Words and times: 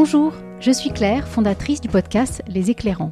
Bonjour, 0.00 0.32
je 0.60 0.70
suis 0.70 0.90
Claire, 0.90 1.26
fondatrice 1.26 1.80
du 1.80 1.88
podcast 1.88 2.40
Les 2.46 2.70
Éclairants. 2.70 3.10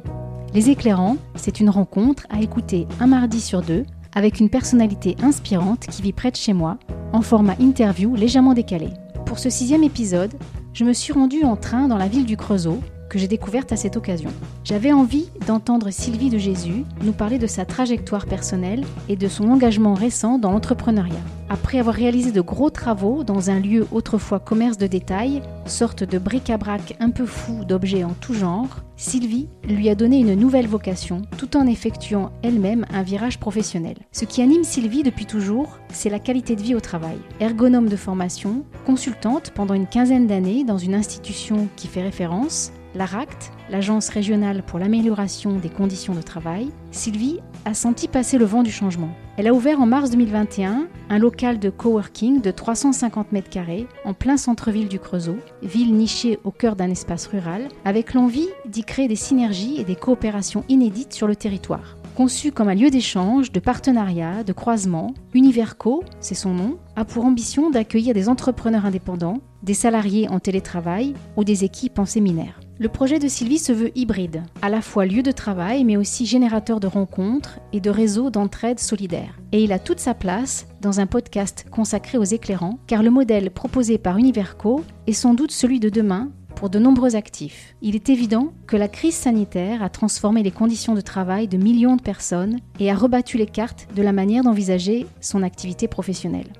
Les 0.53 0.69
Éclairants, 0.69 1.17
c'est 1.35 1.59
une 1.59 1.69
rencontre 1.69 2.25
à 2.29 2.39
écouter 2.39 2.87
un 3.01 3.07
mardi 3.07 3.41
sur 3.41 3.61
deux 3.61 3.83
avec 4.15 4.39
une 4.39 4.49
personnalité 4.49 5.17
inspirante 5.21 5.81
qui 5.81 6.01
vit 6.01 6.13
près 6.13 6.31
de 6.31 6.37
chez 6.37 6.53
moi, 6.53 6.77
en 7.11 7.21
format 7.21 7.57
interview 7.59 8.15
légèrement 8.15 8.53
décalé. 8.53 8.87
Pour 9.25 9.37
ce 9.37 9.49
sixième 9.49 9.83
épisode, 9.83 10.33
je 10.71 10.85
me 10.85 10.93
suis 10.93 11.11
rendue 11.11 11.43
en 11.43 11.57
train 11.57 11.89
dans 11.89 11.97
la 11.97 12.07
ville 12.07 12.25
du 12.25 12.37
Creusot, 12.37 12.79
que 13.09 13.19
j'ai 13.19 13.27
découverte 13.27 13.73
à 13.73 13.75
cette 13.75 13.97
occasion. 13.97 14.29
J'avais 14.63 14.93
envie 14.93 15.29
d'entendre 15.45 15.89
Sylvie 15.89 16.29
de 16.29 16.37
Jésus 16.37 16.85
nous 17.03 17.11
parler 17.11 17.37
de 17.37 17.47
sa 17.47 17.65
trajectoire 17.65 18.27
personnelle 18.27 18.85
et 19.09 19.17
de 19.17 19.27
son 19.27 19.49
engagement 19.49 19.93
récent 19.93 20.37
dans 20.37 20.51
l'entrepreneuriat. 20.51 21.19
Après 21.49 21.79
avoir 21.79 21.95
réalisé 21.95 22.31
de 22.33 22.41
gros 22.41 22.69
travaux 22.69 23.23
dans 23.23 23.49
un 23.49 23.59
lieu 23.59 23.87
autrefois 23.91 24.39
commerce 24.39 24.77
de 24.77 24.85
détail, 24.87 25.41
sorte 25.65 26.03
de 26.03 26.17
bric-à-brac 26.17 26.97
un 26.99 27.09
peu 27.09 27.25
fou 27.25 27.63
d'objets 27.63 28.03
en 28.03 28.13
tout 28.19 28.33
genre, 28.33 28.83
Sylvie 28.97 29.47
lui 29.63 29.89
a 29.89 29.95
donné 29.95 30.19
une 30.19 30.33
nouvelle 30.33 30.67
vocation 30.67 31.21
tout 31.37 31.55
en 31.55 31.65
effectuant 31.65 32.31
elle-même 32.43 32.85
un 32.91 33.03
virage 33.03 33.39
professionnel. 33.39 33.95
Ce 34.11 34.25
qui 34.25 34.41
anime 34.41 34.65
Sylvie 34.65 35.03
depuis 35.03 35.25
toujours, 35.25 35.77
c'est 35.89 36.09
la 36.09 36.19
qualité 36.19 36.55
de 36.55 36.61
vie 36.61 36.75
au 36.75 36.81
travail. 36.81 37.17
Ergonome 37.39 37.87
de 37.87 37.95
formation, 37.95 38.65
consultante 38.85 39.51
pendant 39.51 39.73
une 39.73 39.87
quinzaine 39.87 40.27
d'années 40.27 40.65
dans 40.65 40.77
une 40.77 40.95
institution 40.95 41.69
qui 41.77 41.87
fait 41.87 42.01
référence, 42.01 42.73
l'ARACT, 42.97 43.51
l'Agence 43.69 44.09
régionale 44.09 44.63
pour 44.63 44.79
l'amélioration 44.79 45.57
des 45.57 45.69
conditions 45.69 46.15
de 46.15 46.21
travail, 46.21 46.69
Sylvie 46.91 47.39
a 47.63 47.73
senti 47.73 48.07
passer 48.07 48.37
le 48.37 48.45
vent 48.45 48.63
du 48.63 48.71
changement. 48.71 49.11
Elle 49.37 49.47
a 49.47 49.53
ouvert 49.53 49.79
en 49.79 49.85
mars 49.85 50.09
2021 50.09 50.87
un 51.09 51.19
local 51.19 51.59
de 51.59 51.69
coworking 51.69 52.41
de 52.41 52.49
350 52.49 53.31
mètres 53.31 53.49
carrés 53.49 53.85
en 54.03 54.13
plein 54.13 54.35
centre-ville 54.35 54.87
du 54.87 54.99
Creusot, 54.99 55.37
ville 55.61 55.93
nichée 55.93 56.39
au 56.43 56.51
cœur 56.51 56.75
d'un 56.75 56.89
espace 56.89 57.27
rural, 57.27 57.67
avec 57.85 58.15
l'envie 58.15 58.49
d'y 58.67 58.83
créer 58.83 59.07
des 59.07 59.15
synergies 59.15 59.79
et 59.79 59.83
des 59.83 59.95
coopérations 59.95 60.63
inédites 60.67 61.13
sur 61.13 61.27
le 61.27 61.35
territoire. 61.35 61.97
Conçu 62.15 62.51
comme 62.51 62.67
un 62.67 62.73
lieu 62.73 62.89
d'échange, 62.89 63.51
de 63.51 63.59
partenariat, 63.59 64.43
de 64.43 64.53
croisement, 64.53 65.13
Univerco, 65.35 66.03
c'est 66.19 66.33
son 66.33 66.55
nom, 66.55 66.79
a 66.95 67.05
pour 67.05 67.25
ambition 67.25 67.69
d'accueillir 67.69 68.15
des 68.15 68.27
entrepreneurs 68.27 68.87
indépendants, 68.87 69.37
des 69.61 69.75
salariés 69.75 70.27
en 70.29 70.39
télétravail 70.39 71.13
ou 71.35 71.43
des 71.43 71.63
équipes 71.63 71.99
en 71.99 72.05
séminaire. 72.05 72.59
Le 72.79 72.89
projet 72.89 73.17
de 73.17 73.27
Sylvie 73.27 73.57
se 73.57 73.71
veut 73.71 73.91
hybride, 73.97 74.43
à 74.61 74.69
la 74.69 74.81
fois 74.81 75.07
lieu 75.07 75.23
de 75.23 75.31
travail 75.31 75.83
mais 75.83 75.97
aussi 75.97 76.27
générateur 76.27 76.79
de 76.79 76.85
rencontres 76.85 77.59
et 77.73 77.79
de 77.79 77.89
réseaux 77.89 78.29
d'entraide 78.29 78.79
solidaire. 78.79 79.39
Et 79.51 79.63
il 79.63 79.71
a 79.71 79.79
toute 79.79 79.99
sa 79.99 80.13
place 80.13 80.67
dans 80.79 80.99
un 80.99 81.07
podcast 81.07 81.65
consacré 81.71 82.19
aux 82.19 82.23
éclairants, 82.23 82.77
car 82.85 83.01
le 83.01 83.09
modèle 83.09 83.49
proposé 83.49 83.97
par 83.97 84.17
Univerco 84.17 84.83
est 85.07 85.13
sans 85.13 85.33
doute 85.33 85.51
celui 85.51 85.79
de 85.79 85.89
demain 85.89 86.29
pour 86.55 86.69
de 86.69 86.77
nombreux 86.77 87.15
actifs. 87.15 87.75
Il 87.81 87.95
est 87.95 88.09
évident 88.09 88.53
que 88.67 88.77
la 88.77 88.87
crise 88.87 89.15
sanitaire 89.15 89.81
a 89.81 89.89
transformé 89.89 90.43
les 90.43 90.51
conditions 90.51 90.93
de 90.93 91.01
travail 91.01 91.47
de 91.47 91.57
millions 91.57 91.95
de 91.95 92.01
personnes 92.03 92.59
et 92.79 92.91
a 92.91 92.95
rebattu 92.95 93.37
les 93.37 93.47
cartes 93.47 93.87
de 93.95 94.03
la 94.03 94.13
manière 94.13 94.43
d'envisager 94.43 95.07
son 95.19 95.41
activité 95.41 95.87
professionnelle. 95.87 96.51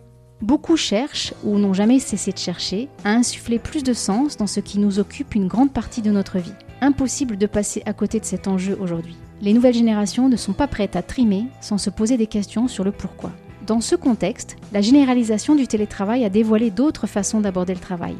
Beaucoup 0.41 0.77
cherchent, 0.77 1.33
ou 1.43 1.57
n'ont 1.57 1.73
jamais 1.73 1.97
cessé 1.97 2.31
de 2.31 2.37
chercher, 2.37 2.89
à 3.03 3.09
insuffler 3.09 3.57
plus 3.57 3.83
de 3.83 3.93
sens 3.93 4.37
dans 4.37 4.45
ce 4.45 4.59
qui 4.59 4.77
nous 4.77 4.99
occupe 4.99 5.33
une 5.33 5.47
grande 5.47 5.71
partie 5.71 6.03
de 6.03 6.11
notre 6.11 6.37
vie. 6.37 6.53
Impossible 6.79 7.37
de 7.37 7.47
passer 7.47 7.81
à 7.87 7.93
côté 7.93 8.19
de 8.19 8.25
cet 8.25 8.47
enjeu 8.47 8.77
aujourd'hui. 8.79 9.17
Les 9.41 9.53
nouvelles 9.53 9.73
générations 9.73 10.29
ne 10.29 10.35
sont 10.35 10.53
pas 10.53 10.67
prêtes 10.67 10.95
à 10.95 11.01
trimer 11.01 11.45
sans 11.59 11.79
se 11.79 11.89
poser 11.89 12.17
des 12.17 12.27
questions 12.27 12.67
sur 12.67 12.83
le 12.83 12.91
pourquoi. 12.91 13.31
Dans 13.65 13.81
ce 13.81 13.95
contexte, 13.95 14.57
la 14.73 14.81
généralisation 14.81 15.55
du 15.55 15.67
télétravail 15.67 16.23
a 16.23 16.29
dévoilé 16.29 16.69
d'autres 16.69 17.07
façons 17.07 17.41
d'aborder 17.41 17.73
le 17.73 17.79
travail, 17.79 18.15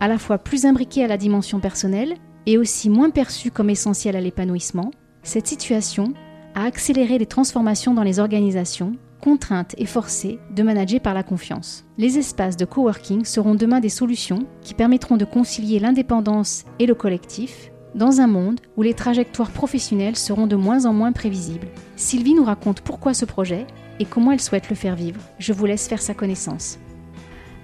à 0.00 0.08
la 0.08 0.18
fois 0.18 0.38
plus 0.38 0.66
imbriquée 0.66 1.04
à 1.04 1.08
la 1.08 1.16
dimension 1.16 1.60
personnelle 1.60 2.14
et 2.46 2.58
aussi 2.58 2.90
moins 2.90 3.10
perçue 3.10 3.52
comme 3.52 3.70
essentielle 3.70 4.16
à 4.16 4.20
l'épanouissement. 4.20 4.90
Cette 5.22 5.46
situation 5.46 6.12
a 6.56 6.64
accéléré 6.64 7.18
les 7.18 7.26
transformations 7.26 7.94
dans 7.94 8.02
les 8.02 8.18
organisations 8.18 8.96
contrainte 9.22 9.74
et 9.78 9.86
forcée 9.86 10.40
de 10.50 10.62
manager 10.64 11.00
par 11.00 11.14
la 11.14 11.22
confiance. 11.22 11.84
Les 11.96 12.18
espaces 12.18 12.56
de 12.56 12.64
coworking 12.64 13.24
seront 13.24 13.54
demain 13.54 13.78
des 13.78 13.88
solutions 13.88 14.46
qui 14.62 14.74
permettront 14.74 15.16
de 15.16 15.24
concilier 15.24 15.78
l'indépendance 15.78 16.64
et 16.80 16.86
le 16.86 16.94
collectif 16.96 17.70
dans 17.94 18.20
un 18.20 18.26
monde 18.26 18.60
où 18.76 18.82
les 18.82 18.94
trajectoires 18.94 19.50
professionnelles 19.50 20.16
seront 20.16 20.46
de 20.46 20.56
moins 20.56 20.86
en 20.86 20.92
moins 20.92 21.12
prévisibles. 21.12 21.68
Sylvie 21.94 22.34
nous 22.34 22.44
raconte 22.44 22.80
pourquoi 22.80 23.14
ce 23.14 23.24
projet 23.24 23.66
et 24.00 24.04
comment 24.04 24.32
elle 24.32 24.40
souhaite 24.40 24.68
le 24.70 24.76
faire 24.76 24.96
vivre. 24.96 25.20
Je 25.38 25.52
vous 25.52 25.66
laisse 25.66 25.86
faire 25.86 26.02
sa 26.02 26.14
connaissance. 26.14 26.78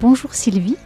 Bonjour 0.00 0.34
Sylvie. 0.34 0.76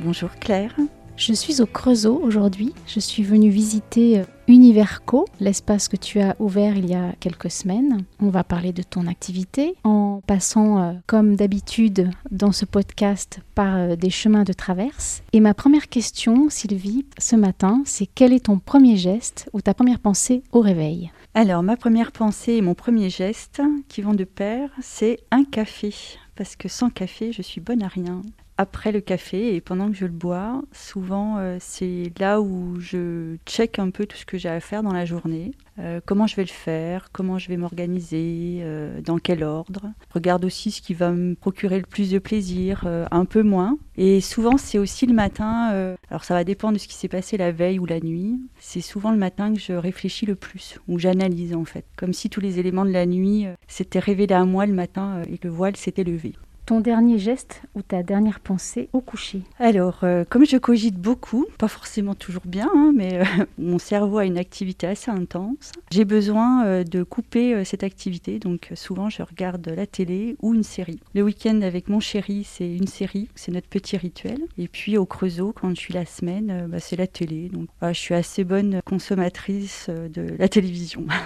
Bonjour 0.00 0.30
Claire. 0.40 0.74
Je 1.18 1.32
suis 1.32 1.60
au 1.60 1.66
Creusot 1.66 2.20
aujourd'hui. 2.22 2.72
Je 2.86 3.00
suis 3.00 3.24
venue 3.24 3.50
visiter 3.50 4.20
euh, 4.20 4.24
Univerco, 4.46 5.26
l'espace 5.40 5.88
que 5.88 5.96
tu 5.96 6.20
as 6.20 6.36
ouvert 6.38 6.76
il 6.76 6.88
y 6.88 6.94
a 6.94 7.12
quelques 7.18 7.50
semaines. 7.50 8.04
On 8.20 8.28
va 8.28 8.44
parler 8.44 8.72
de 8.72 8.84
ton 8.84 9.08
activité 9.08 9.74
en 9.82 10.07
passant, 10.26 10.78
euh, 10.80 10.92
comme 11.06 11.36
d'habitude, 11.36 12.10
dans 12.30 12.52
ce 12.52 12.64
podcast 12.64 13.40
par 13.54 13.76
euh, 13.76 13.96
des 13.96 14.10
chemins 14.10 14.44
de 14.44 14.52
traverse. 14.52 15.22
Et 15.32 15.40
ma 15.40 15.54
première 15.54 15.88
question, 15.88 16.48
Sylvie, 16.50 17.06
ce 17.18 17.36
matin, 17.36 17.82
c'est 17.84 18.08
quel 18.14 18.32
est 18.32 18.46
ton 18.46 18.58
premier 18.58 18.96
geste 18.96 19.48
ou 19.52 19.60
ta 19.60 19.74
première 19.74 20.00
pensée 20.00 20.42
au 20.52 20.60
réveil? 20.60 21.10
Alors, 21.34 21.62
ma 21.62 21.76
première 21.76 22.12
pensée 22.12 22.54
et 22.54 22.62
mon 22.62 22.74
premier 22.74 23.10
geste 23.10 23.62
qui 23.88 24.02
vont 24.02 24.14
de 24.14 24.24
pair, 24.24 24.70
c'est 24.80 25.18
un 25.30 25.44
café. 25.44 25.94
Parce 26.38 26.54
que 26.54 26.68
sans 26.68 26.88
café, 26.88 27.32
je 27.32 27.42
suis 27.42 27.60
bonne 27.60 27.82
à 27.82 27.88
rien. 27.88 28.22
Après 28.60 28.90
le 28.90 29.00
café 29.00 29.54
et 29.54 29.60
pendant 29.60 29.88
que 29.88 29.96
je 29.96 30.04
le 30.04 30.10
bois, 30.10 30.62
souvent 30.72 31.36
euh, 31.38 31.58
c'est 31.60 32.10
là 32.18 32.40
où 32.40 32.74
je 32.80 33.36
check 33.46 33.78
un 33.78 33.90
peu 33.90 34.04
tout 34.04 34.16
ce 34.16 34.26
que 34.26 34.36
j'ai 34.36 34.48
à 34.48 34.58
faire 34.58 34.82
dans 34.82 34.92
la 34.92 35.04
journée, 35.04 35.52
euh, 35.78 36.00
comment 36.04 36.26
je 36.26 36.34
vais 36.34 36.42
le 36.42 36.48
faire, 36.48 37.10
comment 37.12 37.38
je 37.38 37.48
vais 37.48 37.56
m'organiser, 37.56 38.58
euh, 38.62 39.00
dans 39.00 39.18
quel 39.18 39.44
ordre. 39.44 39.92
Regarde 40.12 40.44
aussi 40.44 40.72
ce 40.72 40.82
qui 40.82 40.92
va 40.92 41.12
me 41.12 41.36
procurer 41.36 41.78
le 41.78 41.86
plus 41.86 42.10
de 42.10 42.18
plaisir, 42.18 42.84
un 43.12 43.24
peu 43.26 43.44
moins. 43.44 43.78
Et 43.96 44.20
souvent 44.20 44.56
c'est 44.56 44.78
aussi 44.78 45.06
le 45.06 45.14
matin, 45.14 45.96
alors 46.10 46.24
ça 46.24 46.34
va 46.34 46.42
dépendre 46.42 46.74
de 46.74 46.78
ce 46.78 46.88
qui 46.88 46.94
s'est 46.94 47.06
passé 47.06 47.36
la 47.36 47.52
veille 47.52 47.78
ou 47.78 47.86
la 47.86 48.00
nuit, 48.00 48.40
c'est 48.58 48.80
souvent 48.80 49.12
le 49.12 49.18
matin 49.18 49.54
que 49.54 49.60
je 49.60 49.72
réfléchis 49.72 50.26
le 50.26 50.34
plus, 50.34 50.80
ou 50.88 50.98
j'analyse 50.98 51.54
en 51.54 51.64
fait, 51.64 51.84
comme 51.96 52.12
si 52.12 52.28
tous 52.28 52.40
les 52.40 52.58
éléments 52.58 52.84
de 52.84 52.90
la 52.90 53.06
nuit 53.06 53.46
s'étaient 53.68 54.00
révélés 54.00 54.34
à 54.34 54.44
moi 54.44 54.66
le 54.66 54.74
matin 54.74 55.22
et 55.30 55.38
le 55.40 55.50
voile 55.50 55.76
s'était 55.76 56.04
levé 56.04 56.27
ton 56.68 56.80
dernier 56.80 57.16
geste 57.18 57.62
ou 57.74 57.80
ta 57.80 58.02
dernière 58.02 58.40
pensée 58.40 58.90
au 58.92 59.00
coucher 59.00 59.40
Alors, 59.58 60.00
euh, 60.02 60.26
comme 60.28 60.44
je 60.44 60.58
cogite 60.58 60.96
beaucoup, 60.96 61.46
pas 61.56 61.66
forcément 61.66 62.14
toujours 62.14 62.42
bien, 62.44 62.68
hein, 62.74 62.92
mais 62.94 63.22
euh, 63.22 63.24
mon 63.58 63.78
cerveau 63.78 64.18
a 64.18 64.26
une 64.26 64.36
activité 64.36 64.86
assez 64.86 65.10
intense, 65.10 65.72
j'ai 65.90 66.04
besoin 66.04 66.66
euh, 66.66 66.84
de 66.84 67.02
couper 67.04 67.64
cette 67.64 67.84
activité. 67.84 68.38
Donc, 68.38 68.70
souvent, 68.74 69.08
je 69.08 69.22
regarde 69.22 69.66
la 69.66 69.86
télé 69.86 70.36
ou 70.42 70.52
une 70.52 70.62
série. 70.62 71.00
Le 71.14 71.22
week-end 71.22 71.62
avec 71.62 71.88
mon 71.88 72.00
chéri, 72.00 72.44
c'est 72.44 72.70
une 72.70 72.86
série, 72.86 73.30
c'est 73.34 73.50
notre 73.50 73.68
petit 73.68 73.96
rituel. 73.96 74.38
Et 74.58 74.68
puis, 74.68 74.98
au 74.98 75.06
Creusot, 75.06 75.54
quand 75.58 75.70
je 75.70 75.80
suis 75.80 75.94
la 75.94 76.04
semaine, 76.04 76.66
bah, 76.68 76.80
c'est 76.80 76.96
la 76.96 77.06
télé. 77.06 77.48
Donc, 77.48 77.68
je 77.80 77.98
suis 77.98 78.14
assez 78.14 78.44
bonne 78.44 78.82
consommatrice 78.84 79.88
de 79.88 80.36
la 80.38 80.50
télévision. 80.50 81.06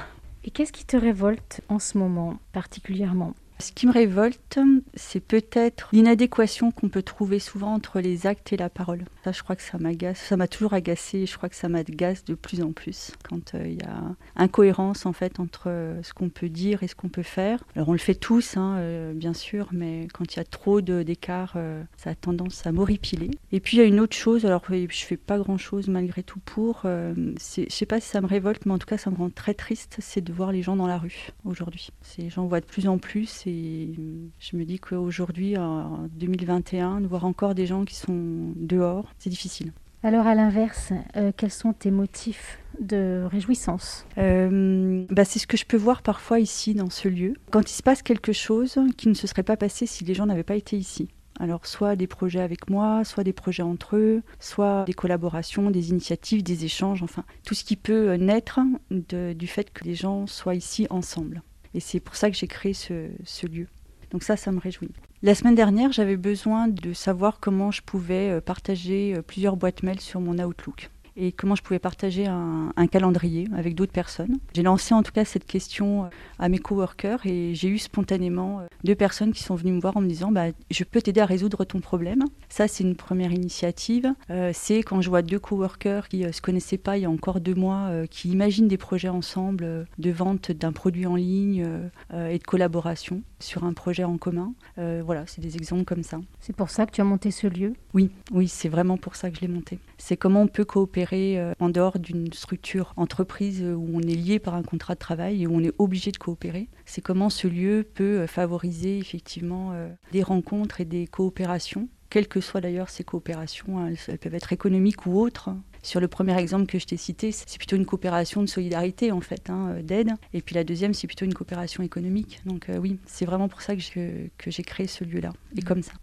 Et 0.45 0.51
qu'est-ce 0.51 0.73
qui 0.73 0.85
te 0.85 0.97
révolte 0.97 1.61
en 1.69 1.79
ce 1.79 1.99
moment 1.99 2.39
particulièrement? 2.53 3.35
Ce 3.59 3.73
qui 3.73 3.87
me 3.87 3.93
révolte, 3.93 4.59
c'est 4.95 5.21
peut-être 5.21 5.89
l'inadéquation 5.93 6.71
qu'on 6.71 6.89
peut 6.89 7.03
trouver 7.03 7.39
souvent 7.39 7.75
entre 7.75 8.01
les 8.01 8.27
actes 8.27 8.53
et 8.53 8.57
la 8.57 8.69
parole. 8.69 9.05
Ça, 9.25 9.33
je 9.33 9.43
crois 9.43 9.57
que 9.57 9.63
ça 9.63 9.79
m'agace. 9.79 10.19
Ça 10.19 10.37
m'a 10.37 10.49
toujours 10.49 10.75
agacé 10.75 11.19
et 11.19 11.27
je 11.27 11.37
crois 11.37 11.49
que 11.49 11.55
ça 11.55 11.69
m'agace 11.69 12.25
de 12.25 12.35
plus 12.35 12.63
en 12.63 12.73
plus 12.73 13.13
quand 13.29 13.55
euh, 13.55 13.67
il 13.67 13.75
y 13.75 13.83
a 13.83 14.03
incohérence 14.37 15.07
en 15.07 15.13
fait 15.13 15.39
entre 15.39 15.65
euh, 15.69 16.03
ce 16.03 16.13
qu'on 16.13 16.29
peut 16.29 16.49
dire 16.49 16.83
et 16.83 16.89
ce 16.89 16.95
qu'on 16.95 17.09
peut 17.09 17.23
faire. 17.23 17.63
Alors 17.77 17.89
on 17.89 17.93
le 17.93 17.99
fait 17.99 18.15
tous, 18.15 18.57
hein, 18.57 18.77
euh, 18.79 19.13
bien 19.13 19.35
sûr, 19.35 19.69
mais 19.73 20.09
quand 20.13 20.35
il 20.35 20.39
y 20.39 20.41
a 20.41 20.45
trop 20.45 20.81
d'écart, 20.81 21.57
ça 21.97 22.11
a 22.11 22.15
tendance 22.15 22.67
à 22.67 22.73
m'horripiler. 22.73 23.31
Et 23.53 23.61
puis 23.61 23.77
il 23.77 23.81
y 23.81 23.83
a 23.83 23.87
une 23.87 24.01
autre 24.01 24.17
chose. 24.17 24.45
Alors 24.45 24.63
je 24.69 25.05
fais 25.05 25.17
pas 25.17 25.39
grand-chose 25.39 25.89
malgré 25.89 26.23
tout 26.23 26.41
pour. 26.41 26.83
je 26.85 27.35
sais 27.69 27.87
pas 27.87 28.01
si 28.01 28.09
ça 28.09 28.21
me 28.21 28.27
révolte, 28.27 28.67
mais 28.67 28.73
en 28.73 28.79
tout 28.79 28.87
cas 28.87 28.99
ça 28.99 29.11
me 29.11 29.17
rend 29.17 29.31
très 29.31 29.55
triste, 29.55 29.97
c'est 30.01 30.21
de 30.21 30.33
voir 30.33 30.53
les 30.53 30.63
gens 30.63 30.77
dans 30.77 30.87
la 30.87 30.99
rue 30.99 31.31
aujourd'hui. 31.45 31.91
J'en 32.29 32.47
vois 32.47 32.61
de 32.61 32.67
plus 32.67 32.89
en 32.89 32.99
plus 32.99 33.42
et 33.47 33.95
je 34.39 34.57
me 34.57 34.65
dis 34.65 34.79
qu'aujourd'hui, 34.79 35.57
en 35.57 36.09
2021, 36.15 37.01
de 37.01 37.07
voir 37.07 37.25
encore 37.25 37.55
des 37.55 37.67
gens 37.67 37.85
qui 37.85 37.95
sont 37.95 38.53
dehors, 38.57 39.13
c'est 39.19 39.31
difficile. 39.31 39.73
Alors 40.05 40.27
à 40.27 40.35
l'inverse, 40.35 40.93
euh, 41.17 41.31
quels 41.37 41.53
sont 41.53 41.73
tes 41.73 41.93
motifs 41.93 42.59
de 42.81 43.25
réjouissance? 43.31 44.05
Euh, 44.19 45.05
bah, 45.11 45.25
C'est 45.25 45.39
ce 45.39 45.47
que 45.47 45.57
je 45.57 45.65
peux 45.65 45.77
voir 45.77 46.03
parfois 46.03 46.41
ici 46.41 46.75
dans 46.75 46.91
ce 46.91 47.09
lieu. 47.09 47.35
Quand 47.51 47.71
il 47.71 47.75
se 47.75 47.85
passe 47.85 48.03
quelque 48.03 48.33
chose 48.33 48.81
qui 48.97 49.09
ne 49.09 49.15
se 49.15 49.29
serait 49.29 49.45
pas 49.45 49.57
passé 49.57 49.87
si 49.87 50.05
les 50.05 50.15
gens 50.15 50.27
n'avaient 50.27 50.43
pas 50.43 50.57
été 50.57 50.77
ici. 50.77 51.09
Alors 51.39 51.67
soit 51.67 51.95
des 51.95 52.09
projets 52.09 52.41
avec 52.41 52.69
moi, 52.69 53.05
soit 53.05 53.25
des 53.25 53.33
projets 53.33 53.63
entre 53.63 53.97
eux, 53.97 54.23
soit 54.41 54.85
des 54.85 54.93
collaborations, 54.93 55.71
des 55.71 55.91
initiatives, 55.91 56.43
des 56.43 56.65
échanges, 56.65 57.03
enfin 57.03 57.25
tout 57.45 57.55
ce 57.55 57.65
qui 57.65 57.77
peut 57.77 58.15
naître 58.15 58.61
du 58.91 59.47
fait 59.47 59.73
que 59.73 59.85
les 59.85 59.95
gens 59.95 60.27
soient 60.27 60.55
ici 60.55 60.87
ensemble. 60.91 61.43
Et 61.75 61.81
c'est 61.81 62.01
pour 62.01 62.17
ça 62.17 62.31
que 62.31 62.37
j'ai 62.37 62.47
créé 62.47 62.75
ce, 62.75 63.47
lieu. 63.47 63.67
Donc 64.11 64.23
ça, 64.23 64.37
ça 64.37 64.53
me 64.53 64.61
réjouit. 64.61 64.91
La 65.23 65.35
semaine 65.35 65.55
dernière, 65.55 65.93
j'avais 65.93 66.17
besoin 66.17 66.69
de 66.69 66.93
savoir 66.93 67.39
comment 67.41 67.71
je 67.71 67.83
pouvais 67.83 68.31
euh, 68.31 68.41
partager 68.41 69.15
euh, 69.17 69.23
plusieurs 69.23 69.57
boîtes 69.57 69.83
mail 69.83 70.01
sur 70.01 70.21
mon 70.21 70.39
Outlook. 70.39 70.91
Et 71.17 71.33
comment 71.33 71.55
je 71.55 71.63
pouvais 71.63 71.79
partager 71.79 72.27
un, 72.27 72.73
calendrier 72.91 73.49
avec 73.57 73.75
d'autres 73.75 73.93
personnes. 73.93 74.39
J'ai 74.55 74.63
lancé 74.63 74.93
en 74.93 75.03
tout 75.03 75.13
cas 75.13 75.25
cette 75.25 75.47
question 75.47 76.11
à 76.39 76.49
mes 76.49 76.59
coworkers 76.59 77.25
et 77.25 77.55
j'ai 77.55 77.69
eu 77.69 77.79
spontanément 77.79 78.61
deux 78.85 78.95
personnes 78.95 79.33
qui 79.33 79.43
sont 79.43 79.55
venues 79.55 79.73
me 79.73 79.81
voir 79.81 79.97
en 79.97 80.01
me 80.01 80.09
disant 80.09 80.31
bah, 80.31 80.47
je 80.71 80.85
peux 80.85 81.01
t'aider 81.01 81.21
à 81.21 81.27
résoudre 81.27 81.65
ton 81.65 81.81
problème. 81.81 82.25
Ça 82.49 82.69
c'est 82.69 82.85
une 82.85 82.97
première 82.97 83.33
initiative. 83.33 84.13
c'est 84.53 84.83
quand 84.83 85.01
je 85.01 85.09
vois 85.09 85.23
deux 85.23 85.39
coworkers 85.39 86.09
qui 86.09 86.19
ne 86.19 86.33
se 86.33 86.43
connaissaient 86.43 86.77
pas 86.77 86.99
il 86.99 87.03
y 87.03 87.07
a 87.07 87.11
encore 87.11 87.41
deux 87.41 87.55
mois, 87.55 87.91
qui 88.11 88.29
imaginent 88.31 88.69
des 88.69 88.77
projets 88.77 89.09
ensemble 89.09 89.87
de 89.99 90.11
vente 90.11 90.51
d'un 90.51 90.73
produit 90.73 91.07
en 91.07 91.17
ligne 91.17 91.67
et 92.13 92.39
de 92.39 92.45
collaboration 92.45 93.23
sur 93.39 93.65
un 93.65 93.73
projet 93.73 94.05
en 94.05 94.19
commun. 94.19 94.53
voilà, 94.77 95.25
c'est 95.27 95.41
des 95.41 95.57
exemples 95.57 95.85
comme 95.85 96.03
ça. 96.03 96.21
C'est 96.41 96.55
pour 96.55 96.69
ça 96.69 96.85
que 96.85 96.91
tu 96.91 97.01
as 97.01 97.05
monté 97.05 97.31
ce 97.31 97.47
lieu? 97.47 97.73
Oui, 97.95 98.11
oui, 98.33 98.49
c'est 98.49 98.69
vraiment 98.69 98.97
pour 98.97 99.17
ça 99.17 99.31
que 99.31 99.37
je 99.37 99.41
l'ai 99.43 99.49
monté. 99.49 99.79
C'est 99.99 100.17
comment 100.17 100.43
on 100.43 100.49
peut 100.49 100.65
coopérer 100.65 101.02
euh, 101.13 101.53
en 101.61 101.69
dehors 101.69 101.99
d'une 101.99 102.33
structure 102.33 102.93
entreprise 102.97 103.63
où 103.63 103.91
on 103.95 104.01
est 104.01 104.15
lié 104.15 104.39
par 104.39 104.55
un 104.55 104.63
contrat 104.63 104.95
de 104.95 104.99
travail 104.99 105.43
et 105.43 105.47
où 105.47 105.55
on 105.55 105.63
est 105.63 105.73
obligé 105.79 106.11
de 106.11 106.17
coopérer. 106.17 106.69
C'est 106.85 107.01
comment 107.01 107.31
ce 107.31 107.49
lieu 107.49 107.87
peut 107.95 108.21
euh, 108.21 108.27
favoriser 108.27 108.99
effectivement 108.99 109.73
euh, 109.73 109.89
des 110.13 110.23
rencontres 110.23 110.81
et 110.81 110.85
des 110.85 111.07
coopérations 111.07 111.89
quelles 112.11 112.29
que 112.29 112.43
soient 112.43 112.61
d'ailleurs 112.61 112.91
ces 112.91 113.05
coopérations, 113.05 113.79
hein, 113.79 113.95
elles 114.07 114.19
peuvent 114.19 114.35
être 114.35 114.53
économiques 114.53 115.07
ou 115.07 115.19
autres. 115.19 115.49
Sur 115.83 115.99
le 115.99 116.09
premier 116.09 116.39
exemple 116.39 116.67
que 116.67 116.79
je 116.79 116.85
t'ai 116.85 116.99
cité, 116.99 117.33
c'est 117.33 117.57
plutôt 117.57 117.77
une 117.77 117.87
coopération 117.87 118.43
de 118.43 118.49
solidarité 118.49 119.13
en 119.13 119.23
fait, 119.23 119.49
hein, 119.49 119.77
d'aide. 119.83 120.11
Et 120.35 120.43
puis 120.43 120.55
la 120.55 120.63
deuxième, 120.63 120.93
c'est 120.93 121.07
plutôt 121.07 121.25
une 121.25 121.33
coopération 121.33 121.83
économique. 121.83 122.43
Donc 122.45 122.67
oui, 122.79 122.99
c'est 123.07 123.25
vraiment 123.25 123.49
pour 123.49 123.63
ça 123.63 123.75
que 123.75 123.81
j'ai 123.81 124.63
créé 124.63 124.89
ce 124.89 125.05
lieu-là, 125.05 125.33
et 125.57 125.63
mmh. 125.63 125.65
comme 125.65 125.83
ça. 125.83 125.95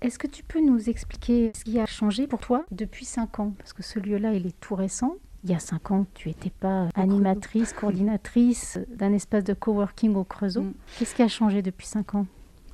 Est-ce 0.00 0.18
que 0.18 0.28
tu 0.28 0.44
peux 0.44 0.60
nous 0.60 0.88
expliquer 0.88 1.50
ce 1.56 1.64
qui 1.64 1.80
a 1.80 1.86
changé 1.86 2.28
pour 2.28 2.38
toi 2.38 2.64
depuis 2.70 3.04
5 3.04 3.40
ans? 3.40 3.52
Parce 3.58 3.72
que 3.72 3.82
ce 3.82 3.98
lieu-là, 3.98 4.32
il 4.32 4.46
est 4.46 4.58
tout 4.60 4.76
récent. 4.76 5.16
Il 5.42 5.50
y 5.50 5.54
a 5.54 5.58
5 5.58 5.90
ans, 5.90 6.06
tu 6.14 6.28
n'étais 6.28 6.50
pas 6.50 6.88
animatrice, 6.94 7.72
coordinatrice 7.72 8.78
d'un 8.94 9.12
espace 9.12 9.44
de 9.44 9.54
coworking 9.54 10.14
au 10.14 10.24
Creusot. 10.24 10.62
Mm. 10.62 10.74
Qu'est-ce 10.98 11.14
qui 11.14 11.22
a 11.22 11.28
changé 11.28 11.62
depuis 11.62 11.86
5 11.86 12.14
ans? 12.14 12.26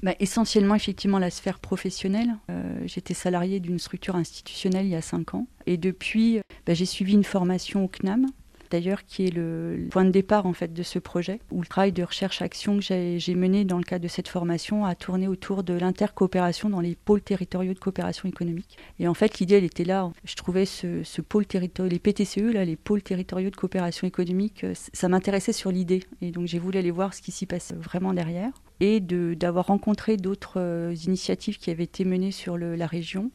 Bah, 0.02 0.12
essentiellement, 0.20 0.74
effectivement, 0.74 1.18
la 1.18 1.30
sphère 1.30 1.60
professionnelle. 1.60 2.36
Euh, 2.50 2.78
j'étais 2.84 3.14
salariée 3.14 3.58
d'une 3.58 3.78
structure 3.78 4.16
institutionnelle 4.16 4.84
il 4.84 4.90
y 4.90 4.96
a 4.96 5.02
5 5.02 5.34
ans. 5.34 5.46
Et 5.64 5.78
depuis, 5.78 6.40
bah, 6.66 6.74
j'ai 6.74 6.84
suivi 6.84 7.14
une 7.14 7.24
formation 7.24 7.84
au 7.84 7.88
CNAM, 7.88 8.26
d'ailleurs, 8.74 9.04
qui 9.04 9.26
est 9.26 9.30
le 9.30 9.86
point 9.92 10.04
de 10.04 10.10
départ 10.10 10.46
en 10.46 10.52
fait 10.52 10.72
de 10.72 10.82
ce 10.82 10.98
projet, 10.98 11.38
où 11.52 11.60
le 11.60 11.66
travail 11.66 11.92
de 11.92 12.02
recherche-action 12.02 12.80
que 12.80 12.82
j'ai 12.82 13.34
mené 13.36 13.64
dans 13.64 13.78
le 13.78 13.84
cadre 13.84 14.02
de 14.02 14.08
cette 14.08 14.26
formation 14.26 14.84
a 14.84 14.96
tourné 14.96 15.28
autour 15.28 15.62
de 15.62 15.74
l'intercoopération 15.74 16.68
dans 16.68 16.80
les 16.80 16.96
pôles 16.96 17.22
territoriaux 17.22 17.72
de 17.72 17.78
coopération 17.78 18.28
économique. 18.28 18.76
Et 18.98 19.06
en 19.06 19.14
fait, 19.14 19.38
l'idée, 19.38 19.58
elle 19.58 19.64
était 19.64 19.84
là. 19.84 20.10
Je 20.24 20.34
trouvais 20.34 20.64
ce, 20.66 21.20
pôle 21.20 21.46
territorial, 21.46 21.92
les 21.92 22.00
PTCE, 22.00 22.52
là, 22.52 22.64
les 22.64 22.74
pôles 22.74 23.02
territoriaux 23.02 23.50
de 23.50 23.56
coopération 23.56 24.08
économique, 24.08 24.64
euh, 24.64 24.72
ça 24.74 25.08
m'intéressait 25.08 25.52
sur 25.52 25.70
l'idée. 25.70 26.02
Et 26.20 26.32
donc, 26.32 26.48
j'ai 26.48 26.58
voulu 26.58 26.76
aller 26.76 26.90
voir 26.90 27.14
ce 27.14 27.22
qui 27.22 27.30
s'y 27.30 27.46
passait 27.46 27.76
vraiment 27.76 28.12
derrière 28.12 28.50
et 28.80 28.98
d'avoir 28.98 29.68
rencontré 29.68 30.16
d'autres 30.16 30.58
euh, 30.58 30.96
initiatives 31.06 31.58
qui 31.58 31.70
avaient 31.70 31.84
été 31.84 32.04
menées 32.04 32.32
sur 32.32 32.58
la 32.58 32.86
région 32.88 33.30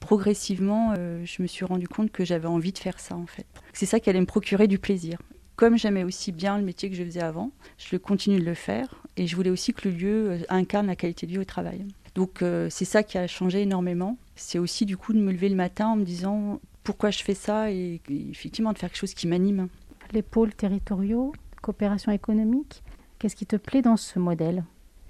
progressivement, 0.00 0.94
euh, 0.96 1.22
je 1.24 1.42
me 1.42 1.46
suis 1.46 1.64
rendu 1.64 1.88
compte 1.88 2.10
que 2.10 2.24
j'avais 2.24 2.48
envie 2.48 2.72
de 2.72 2.78
faire 2.78 3.00
ça 3.00 3.16
en 3.16 3.26
fait. 3.26 3.46
C'est 3.72 3.86
ça 3.86 4.00
qui 4.00 4.10
allait 4.10 4.20
me 4.20 4.26
procurer 4.26 4.66
du 4.66 4.78
plaisir. 4.78 5.18
Comme 5.56 5.78
j'aimais 5.78 6.04
aussi 6.04 6.32
bien 6.32 6.58
le 6.58 6.64
métier 6.64 6.90
que 6.90 6.96
je 6.96 7.02
faisais 7.02 7.22
avant, 7.22 7.50
je 7.78 7.96
continue 7.96 8.38
de 8.38 8.44
le 8.44 8.54
faire 8.54 9.02
et 9.16 9.26
je 9.26 9.34
voulais 9.34 9.50
aussi 9.50 9.72
que 9.72 9.88
le 9.88 9.94
lieu 9.94 10.30
euh, 10.30 10.38
incarne 10.48 10.86
la 10.86 10.96
qualité 10.96 11.26
de 11.26 11.32
vie 11.32 11.38
au 11.38 11.44
travail. 11.44 11.86
Donc 12.14 12.42
euh, 12.42 12.68
c'est 12.70 12.84
ça 12.84 13.02
qui 13.02 13.18
a 13.18 13.26
changé 13.26 13.62
énormément. 13.62 14.18
C'est 14.36 14.58
aussi 14.58 14.84
du 14.86 14.96
coup 14.96 15.12
de 15.12 15.18
me 15.18 15.32
lever 15.32 15.48
le 15.48 15.56
matin 15.56 15.88
en 15.88 15.96
me 15.96 16.04
disant 16.04 16.60
pourquoi 16.84 17.10
je 17.10 17.22
fais 17.22 17.34
ça 17.34 17.70
et, 17.70 18.00
effectivement 18.08 18.72
de 18.72 18.78
faire 18.78 18.90
quelque 18.90 18.98
chose 18.98 19.14
qui 19.14 19.26
m'anime. 19.26 19.68
Les 20.12 20.22
pôles 20.22 20.54
territoriaux, 20.54 21.32
coopération 21.62 22.12
économique, 22.12 22.82
qu'est-ce 23.18 23.34
qui 23.34 23.46
te 23.46 23.56
plaît 23.56 23.82
dans 23.82 23.96
ce 23.96 24.18
modèle? 24.18 24.62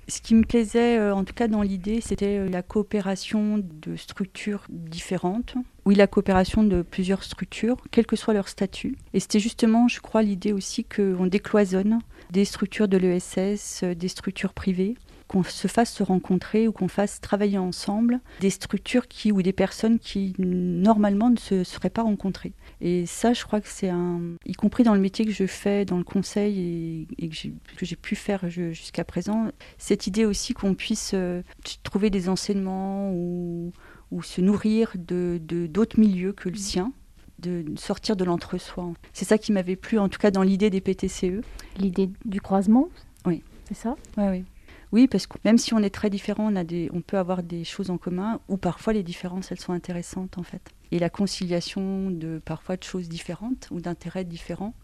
Ce 0.08 0.20
qui 0.20 0.34
me 0.34 0.44
plaisait, 0.44 0.98
euh, 0.98 1.14
en 1.14 1.24
tout 1.24 1.34
cas 1.34 1.48
dans 1.48 1.62
l'idée, 1.62 2.00
c'était 2.00 2.38
euh, 2.38 2.48
la 2.48 2.62
coopération 2.62 3.58
de 3.58 3.96
structures 3.96 4.64
différentes. 4.68 5.54
Oui, 5.84 5.94
la 5.94 6.06
coopération 6.06 6.62
de 6.62 6.82
plusieurs 6.82 7.22
structures, 7.22 7.76
quel 7.90 8.06
que 8.06 8.16
soit 8.16 8.34
leur 8.34 8.48
statut. 8.48 8.96
Et 9.14 9.20
c'était 9.20 9.40
justement, 9.40 9.88
je 9.88 10.00
crois, 10.00 10.22
l'idée 10.22 10.52
aussi 10.52 10.84
qu'on 10.84 11.26
décloisonne 11.26 12.00
des 12.30 12.44
structures 12.44 12.88
de 12.88 12.96
l'ESS, 12.96 13.82
euh, 13.82 13.94
des 13.94 14.08
structures 14.08 14.52
privées, 14.52 14.96
qu'on 15.28 15.42
se 15.42 15.68
fasse 15.68 15.92
se 15.92 16.02
rencontrer 16.02 16.68
ou 16.68 16.72
qu'on 16.72 16.88
fasse 16.88 17.20
travailler 17.20 17.58
ensemble 17.58 18.20
des 18.40 18.50
structures 18.50 19.08
qui 19.08 19.32
ou 19.32 19.42
des 19.42 19.52
personnes 19.52 19.98
qui 19.98 20.34
normalement 20.38 21.30
ne 21.30 21.36
se 21.36 21.64
seraient 21.64 21.90
pas 21.90 22.02
rencontrées. 22.02 22.52
Et 22.80 23.06
ça, 23.06 23.32
je 23.32 23.44
crois 23.44 23.60
que 23.60 23.68
c'est 23.68 23.88
un, 23.88 24.20
y 24.44 24.52
compris 24.52 24.84
dans 24.84 24.94
le 24.94 25.00
métier 25.00 25.24
que 25.24 25.32
je 25.32 25.46
fais 25.46 25.84
dans 25.84 25.98
le 25.98 26.04
conseil 26.04 27.06
et, 27.18 27.28
que 27.28 27.86
j'ai 27.86 27.96
pu 27.96 28.14
faire 28.14 28.48
jusqu'à 28.48 29.04
présent, 29.04 29.48
cette 29.78 30.06
idée 30.06 30.24
aussi 30.24 30.54
qu'on 30.54 30.74
puisse 30.74 31.12
euh, 31.14 31.42
trouver 31.82 32.10
des 32.10 32.28
enseignements 32.28 33.10
ou, 33.12 33.72
ou 34.10 34.22
se 34.22 34.40
nourrir 34.40 34.92
de 34.96 35.40
d'autres 35.40 35.98
milieux 35.98 36.32
que 36.32 36.48
le 36.48 36.56
sien 36.56 36.92
de 37.38 37.64
sortir 37.76 38.16
de 38.16 38.24
l'entre-soi. 38.24 38.92
C'est 39.12 39.24
ça 39.24 39.38
qui 39.38 39.52
m'avait 39.52 39.76
plu, 39.76 39.98
en 39.98 40.08
tout 40.08 40.18
cas 40.18 40.30
dans 40.30 40.42
l'idée 40.42 40.70
des 40.70 40.80
PTCE. 40.80 41.42
L'idée 41.78 42.10
du 42.24 42.40
croisement 42.40 42.88
Oui. 43.26 43.42
C'est 43.68 43.74
ça? 43.74 43.96
Oui, 44.16 44.24
oui. 44.30 44.44
Oui, 44.92 45.08
parce 45.08 45.26
que 45.26 45.38
même 45.44 45.58
si 45.58 45.74
on 45.74 45.78
est 45.78 45.90
très 45.90 46.10
différents, 46.10 46.52
on, 46.52 46.56
a 46.56 46.64
des, 46.64 46.88
on 46.92 47.00
peut 47.00 47.18
avoir 47.18 47.42
des 47.42 47.64
choses 47.64 47.90
en 47.90 47.98
commun, 47.98 48.40
ou 48.48 48.56
parfois 48.56 48.92
les 48.92 49.02
différences, 49.02 49.50
elles 49.50 49.60
sont 49.60 49.72
intéressantes 49.72 50.38
en 50.38 50.42
fait. 50.42 50.62
Et 50.92 50.98
la 50.98 51.10
conciliation 51.10 52.10
de 52.10 52.40
parfois 52.44 52.76
de 52.76 52.84
choses 52.84 53.08
différentes 53.08 53.68
ou 53.70 53.80
d'intérêts 53.80 54.24
différents, 54.24 54.74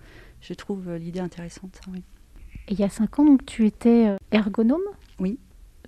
je 0.41 0.55
trouve 0.55 0.89
euh, 0.89 0.99
l'idée 0.99 1.21
intéressante. 1.21 1.81
Oui. 1.93 2.03
il 2.69 2.79
y 2.79 2.83
a 2.83 2.89
cinq 2.89 3.19
ans, 3.19 3.25
donc, 3.25 3.47
tu 3.47 3.67
étais 3.67 4.09
euh, 4.09 4.17
ergonome? 4.33 4.83
Oui. 5.21 5.39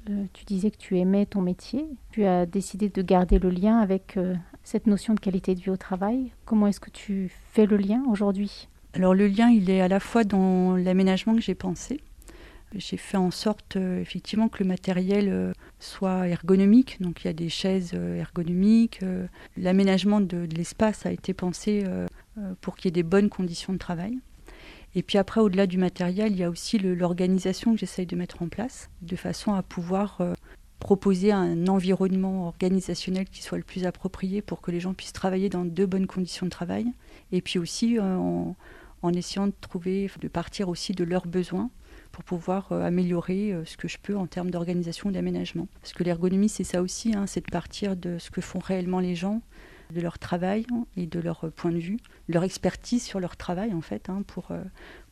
Euh, 0.08 0.24
tu 0.32 0.44
disais 0.44 0.70
que 0.70 0.76
tu 0.76 0.98
aimais 0.98 1.26
ton 1.26 1.40
métier. 1.40 1.84
Tu 2.10 2.24
as 2.24 2.46
décidé 2.46 2.88
de 2.88 3.02
garder 3.02 3.38
le 3.38 3.48
lien 3.48 3.78
avec 3.78 4.18
cette 4.62 4.86
notion 4.86 5.14
de 5.14 5.20
qualité 5.20 5.54
de 5.54 5.60
vie 5.60 5.70
au 5.70 5.78
travail. 5.78 6.30
Comment 6.44 6.66
est-ce 6.66 6.80
que 6.80 6.90
tu 6.90 7.32
fais 7.52 7.64
le 7.64 7.78
lien 7.78 8.02
aujourd'hui? 8.08 8.68
Alors 8.92 9.14
le 9.14 9.26
lien, 9.26 9.48
il 9.48 9.70
est 9.70 9.80
à 9.80 9.88
la 9.88 10.00
fois 10.00 10.22
dans 10.22 10.76
l'aménagement 10.76 11.34
que 11.34 11.40
j'ai 11.40 11.54
pensé, 11.54 12.00
j'ai 12.76 12.96
fait 12.96 13.16
en 13.16 13.30
sorte 13.30 13.76
euh, 13.76 14.00
effectivement 14.00 14.48
que 14.48 14.62
le 14.62 14.68
matériel 14.68 15.28
euh, 15.28 15.52
soit 15.78 16.28
ergonomique. 16.28 17.00
Donc 17.00 17.22
il 17.22 17.26
y 17.26 17.30
a 17.30 17.34
des 17.34 17.48
chaises 17.48 17.92
euh, 17.94 18.18
ergonomiques. 18.18 19.00
L'aménagement 19.56 20.20
de, 20.20 20.48
l'espace 20.56 21.06
a 21.06 21.12
été 21.12 21.34
pensé 21.34 21.84
pour 22.60 22.76
qu'il 22.76 22.86
y 22.86 22.88
ait 22.88 22.92
des 22.92 23.02
bonnes 23.02 23.28
conditions 23.28 23.72
de 23.72 23.78
travail. 23.78 24.18
Et 24.94 25.02
puis 25.02 25.18
après, 25.18 25.40
au-delà 25.40 25.66
du 25.66 25.78
matériel, 25.78 26.32
il 26.32 26.38
y 26.38 26.44
a 26.44 26.50
aussi 26.50 26.78
l'organisation 26.78 27.72
que 27.72 27.78
j'essaye 27.78 28.06
de 28.06 28.16
mettre 28.16 28.42
en 28.42 28.48
place, 28.48 28.90
de 29.02 29.16
façon 29.16 29.54
à 29.54 29.62
pouvoir 29.62 30.20
proposer 30.78 31.32
un 31.32 31.66
environnement 31.66 32.46
organisationnel 32.46 33.26
qui 33.26 33.42
soit 33.42 33.58
le 33.58 33.64
plus 33.64 33.86
approprié 33.86 34.42
pour 34.42 34.60
que 34.60 34.70
les 34.70 34.80
gens 34.80 34.94
puissent 34.94 35.12
travailler 35.12 35.48
dans 35.48 35.64
de 35.64 35.84
bonnes 35.86 36.06
conditions 36.06 36.46
de 36.46 36.50
travail. 36.50 36.86
Et 37.32 37.40
puis 37.40 37.58
aussi 37.58 37.98
en, 37.98 38.54
en 39.02 39.12
essayant 39.12 39.48
de 39.48 39.54
trouver, 39.60 40.10
de 40.20 40.28
partir 40.28 40.68
aussi 40.68 40.92
de 40.92 41.04
leurs 41.04 41.26
besoins 41.26 41.70
pour 42.14 42.22
pouvoir 42.22 42.70
euh, 42.70 42.80
améliorer 42.82 43.52
euh, 43.52 43.64
ce 43.64 43.76
que 43.76 43.88
je 43.88 43.98
peux 44.00 44.16
en 44.16 44.28
termes 44.28 44.48
d'organisation 44.48 45.10
et 45.10 45.12
d'aménagement. 45.12 45.66
Parce 45.80 45.92
que 45.92 46.04
l'ergonomie, 46.04 46.48
c'est 46.48 46.62
ça 46.62 46.80
aussi, 46.80 47.12
hein, 47.12 47.26
c'est 47.26 47.44
de 47.44 47.50
partir 47.50 47.96
de 47.96 48.18
ce 48.18 48.30
que 48.30 48.40
font 48.40 48.60
réellement 48.60 49.00
les 49.00 49.16
gens, 49.16 49.42
de 49.92 50.00
leur 50.00 50.20
travail 50.20 50.64
et 50.96 51.06
de 51.06 51.18
leur 51.18 51.44
euh, 51.44 51.50
point 51.50 51.72
de 51.72 51.78
vue, 51.78 51.96
leur 52.28 52.44
expertise 52.44 53.02
sur 53.02 53.18
leur 53.18 53.36
travail 53.36 53.74
en 53.74 53.80
fait, 53.80 54.08
hein, 54.10 54.22
pour, 54.28 54.50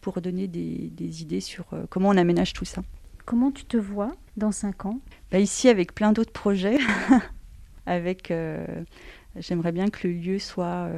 pour 0.01 0.21
donner 0.21 0.47
des, 0.47 1.23
idées 1.23 1.41
sur 1.41 1.67
comment 1.91 2.11
on 2.11 2.17
aménage 2.17 2.53
tout 2.53 2.65
ça. 2.65 2.83
Comment 3.25 3.51
tu 3.51 3.65
te 3.65 3.77
vois 3.77 4.15
dans 4.37 4.53
cinq 4.53 4.87
ans? 4.87 5.01
Bah, 5.33 5.41
Ici 5.41 5.69
avec 5.69 5.95
plein 5.95 6.13
d'autres 6.13 6.33
projets, 6.33 6.79
avec 7.87 8.33
j'aimerais 9.37 9.73
bien 9.73 9.89
que 9.89 10.07
le 10.07 10.15
lieu 10.15 10.39
soit 10.39 10.89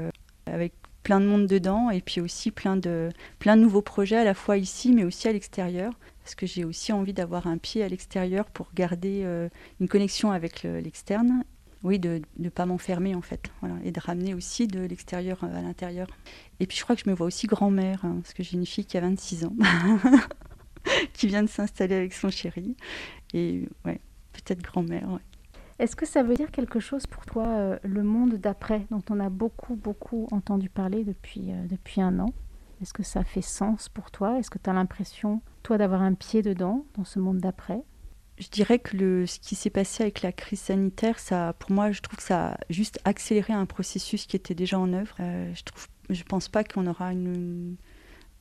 avec 0.46 0.74
plein 1.04 1.20
de 1.20 1.26
monde 1.26 1.46
dedans 1.46 1.90
et 1.90 2.00
puis 2.00 2.20
aussi 2.20 2.50
plein 2.50 2.76
de, 2.76 3.10
plein 3.38 3.56
de 3.56 3.62
nouveaux 3.62 3.82
projets 3.82 4.16
à 4.16 4.24
la 4.24 4.34
fois 4.34 4.56
ici 4.56 4.92
mais 4.92 5.04
aussi 5.04 5.28
à 5.28 5.32
l'extérieur 5.32 5.92
parce 6.24 6.34
que 6.34 6.46
j'ai 6.46 6.64
aussi 6.64 6.92
envie 6.92 7.12
d'avoir 7.12 7.46
un 7.46 7.58
pied 7.58 7.84
à 7.84 7.88
l'extérieur 7.88 8.46
pour 8.46 8.70
garder 8.74 9.20
euh, 9.24 9.48
une 9.78 9.88
connexion 9.88 10.32
avec 10.32 10.62
l'externe. 10.62 11.44
Oui, 11.82 11.98
de 11.98 12.22
ne 12.38 12.48
pas 12.48 12.64
m'enfermer 12.64 13.14
en 13.14 13.20
fait, 13.20 13.50
voilà, 13.60 13.76
et 13.84 13.92
de 13.92 14.00
ramener 14.00 14.32
aussi 14.32 14.66
de 14.66 14.80
l'extérieur 14.80 15.44
à 15.44 15.60
l'intérieur. 15.60 16.08
Et 16.58 16.66
puis 16.66 16.78
je 16.78 16.82
crois 16.82 16.96
que 16.96 17.02
je 17.04 17.10
me 17.10 17.14
vois 17.14 17.26
aussi 17.26 17.46
grand-mère, 17.46 18.02
hein, 18.06 18.20
parce 18.22 18.32
que 18.32 18.42
j'ai 18.42 18.56
une 18.56 18.64
fille 18.64 18.86
qui 18.86 18.96
a 18.96 19.02
26 19.02 19.44
ans, 19.44 19.54
qui 21.12 21.26
vient 21.26 21.42
de 21.42 21.48
s'installer 21.48 21.94
avec 21.94 22.14
son 22.14 22.30
chéri. 22.30 22.74
Et 23.34 23.68
ouais, 23.84 24.00
peut-être 24.32 24.62
grand-mère. 24.62 25.20
Est-ce 25.80 25.96
que 25.96 26.06
ça 26.06 26.22
veut 26.22 26.34
dire 26.34 26.52
quelque 26.52 26.78
chose 26.78 27.06
pour 27.06 27.26
toi, 27.26 27.46
euh, 27.46 27.78
le 27.82 28.04
monde 28.04 28.34
d'après, 28.34 28.86
dont 28.90 29.02
on 29.10 29.18
a 29.18 29.28
beaucoup, 29.28 29.74
beaucoup 29.74 30.28
entendu 30.30 30.68
parler 30.68 31.02
depuis, 31.02 31.50
euh, 31.50 31.66
depuis 31.68 32.00
un 32.00 32.20
an? 32.20 32.32
Est-ce 32.80 32.92
que 32.92 33.02
ça 33.02 33.24
fait 33.24 33.42
sens 33.42 33.88
pour 33.88 34.12
toi? 34.12 34.38
Est-ce 34.38 34.50
que 34.50 34.58
tu 34.58 34.70
as 34.70 34.72
l'impression, 34.72 35.40
toi, 35.64 35.76
d'avoir 35.76 36.02
un 36.02 36.14
pied 36.14 36.42
dedans, 36.42 36.86
dans 36.96 37.04
ce 37.04 37.18
monde 37.18 37.38
d'après? 37.38 37.82
Je 38.38 38.48
dirais 38.48 38.78
que 38.78 38.96
le, 38.96 39.26
ce 39.26 39.40
qui 39.40 39.56
s'est 39.56 39.70
passé 39.70 40.04
avec 40.04 40.22
la 40.22 40.30
crise 40.30 40.60
sanitaire, 40.60 41.18
ça, 41.18 41.54
pour 41.58 41.72
moi, 41.72 41.90
je 41.90 42.00
trouve 42.02 42.18
que 42.18 42.22
ça 42.22 42.52
a 42.52 42.58
juste 42.70 43.00
accéléré 43.04 43.52
un 43.52 43.66
processus 43.66 44.26
qui 44.26 44.36
était 44.36 44.54
déjà 44.54 44.78
en 44.78 44.92
œuvre. 44.92 45.16
Euh, 45.18 45.52
je 45.54 45.64
trouve 45.64 45.88
Je 46.10 46.22
pense 46.22 46.48
pas 46.48 46.62
qu'on 46.62 46.86
aura 46.86 47.12
une, 47.12 47.76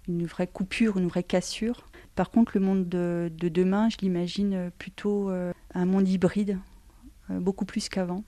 une, 0.08 0.26
vraie 0.26 0.48
coupure, 0.48 0.98
une 0.98 1.08
vraie 1.08 1.24
cassure. 1.24 1.88
Par 2.14 2.30
contre, 2.30 2.52
le 2.56 2.64
monde 2.64 2.88
de, 2.88 3.32
demain, 3.40 3.90
je 3.90 3.98
l'imagine 4.02 4.72
plutôt 4.78 5.30
un 5.30 5.86
monde 5.86 6.08
hybride, 6.08 6.60
beaucoup 7.30 7.66
plus 7.66 7.90
qu'avant. 7.90 8.24